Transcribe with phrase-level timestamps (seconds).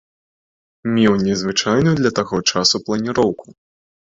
[0.95, 3.47] Меў незвычайную для таго часу планіроўку.